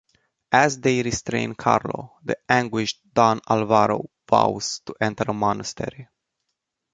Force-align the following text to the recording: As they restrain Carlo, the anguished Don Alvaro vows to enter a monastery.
As 0.51 0.79
they 0.79 1.03
restrain 1.03 1.53
Carlo, 1.53 2.17
the 2.23 2.35
anguished 2.49 3.01
Don 3.13 3.39
Alvaro 3.47 4.09
vows 4.27 4.81
to 4.87 4.95
enter 4.99 5.25
a 5.27 5.33
monastery. 5.35 6.07